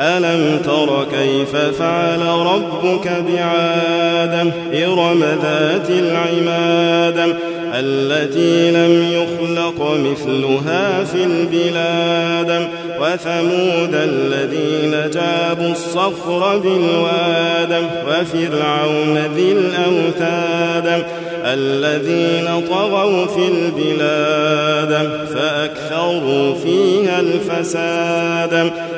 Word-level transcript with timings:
ألم 0.00 0.60
تر 0.64 1.06
كيف 1.12 1.56
فعل 1.56 2.20
ربك 2.20 3.08
بعادم 3.08 4.50
إرم 4.74 5.24
ذات 5.42 5.90
العماد 5.90 7.36
التي 7.74 8.70
لم 8.70 9.12
يخلق 9.12 9.96
مثلها 9.98 11.04
في 11.04 11.24
البلاد 11.24 12.68
وثمود 13.00 13.94
الذين 13.94 15.10
جابوا 15.10 15.72
الصخر 15.72 16.58
بالواد 16.58 17.84
وفرعون 18.08 19.18
ذي 19.36 19.52
الأوتاد 19.52 21.04
الذين 21.44 22.68
طغوا 22.68 23.26
في 23.26 23.48
البلاد 23.48 25.10
فأكثروا 25.34 26.54
فيها 26.54 27.20
الفساد 27.20 28.72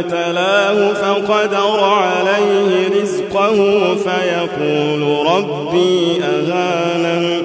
ابتلاه 0.00 0.92
فقدر 0.92 1.84
عليه 1.84 2.88
رزقه 3.02 3.56
فيقول 3.94 5.26
ربي 5.26 6.20
أهانن 6.24 7.42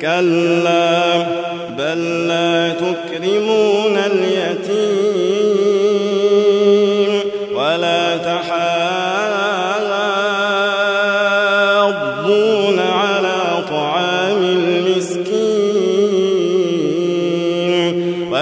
كلا 0.00 1.26
بل 1.78 2.28
لا 2.28 2.68
تكرمون 2.68 3.96
اليتيم 3.98 4.82
ولا 7.54 8.16
تحاضون 8.16 8.82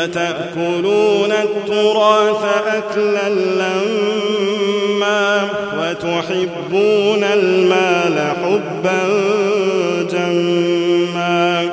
وتأكلون 0.03 1.33
التراث 1.33 2.45
أكلا 2.67 3.29
لما 3.29 5.48
وتحبون 5.79 7.25
المال 7.25 8.19
حبا 8.42 9.01
جما. 10.12 11.69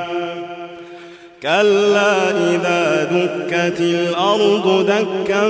كلا 1.44 2.30
إذا 2.32 3.04
دكت 3.12 3.80
الأرض 3.80 4.86
دكا 4.86 5.48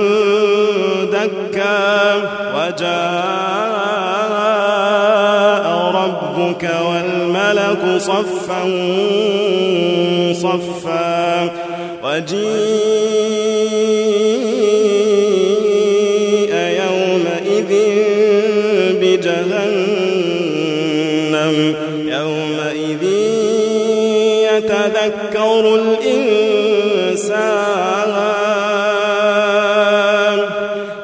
دكا 1.12 2.14
وجاء 2.54 3.67
ربك 6.08 6.70
والملك 6.88 7.82
صفا 7.98 8.62
صفا 10.32 11.50
وجيء 12.04 12.48
يومئذ 16.54 17.70
بجهنم 19.00 20.04
يومئذ 22.06 23.04
يتذكر 24.52 25.62
الإنسان 25.74 27.28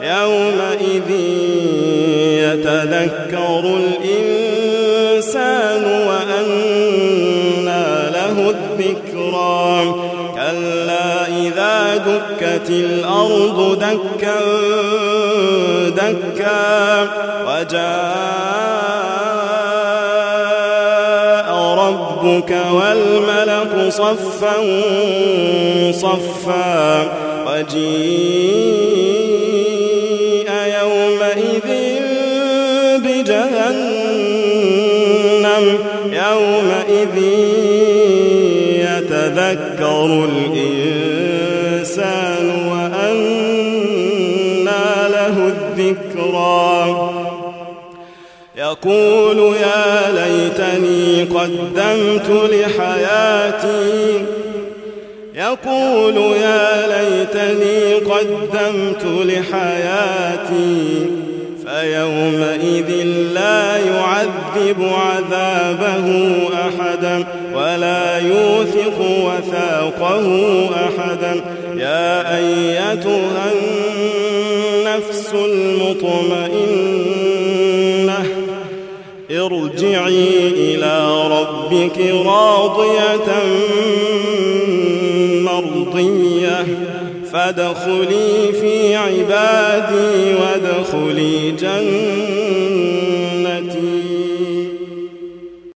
يومئذ 0.02 1.10
يتذكر 2.44 3.64
الإنسان 5.36 5.84
وأنى 6.08 7.86
له 8.10 8.36
الذكرى. 8.50 9.94
كلا 10.34 11.26
إذا 11.26 11.96
دكت 11.96 12.70
الأرض 12.70 13.78
دكا 13.78 14.40
دكا 15.88 17.02
وجاء 17.46 17.84
ربك 21.78 22.50
والملك 22.72 23.72
صفا 23.88 24.56
صفا 25.92 27.08
وجيء 27.46 29.03
يومئذ 36.12 37.16
يتذكر 38.78 40.08
الإنسان 40.54 42.46
وأنى 42.70 43.64
له 45.08 45.36
الذكرى. 45.48 47.10
يقول 48.56 49.38
يا 49.56 50.12
ليتني 50.12 51.24
قدمت 51.24 52.28
لحياتي. 52.52 54.24
يقول 55.34 56.16
يا 56.16 56.86
ليتني 56.86 57.94
قدمت 57.94 59.04
لحياتي. 59.04 60.80
فيومئذ 61.66 62.90
لا 63.34 63.73
يعذب 64.24 64.80
عذابه 64.82 66.06
أحدا 66.54 67.24
ولا 67.54 68.18
يوثق 68.18 68.98
وثاقه 69.00 70.26
أحدا. 70.74 71.40
يا 71.76 72.36
أيتها 72.36 73.52
النفس 74.84 75.34
المطمئنة 75.34 76.54
ارجعي 79.30 80.48
إلى 80.56 80.94
ربك 81.30 81.98
راضية 82.26 83.28
مرضية. 85.40 86.66
فادخلي 87.32 88.52
في 88.60 88.96
عبادي 88.96 90.34
وادخلي 90.34 91.50
جنة. 91.50 93.33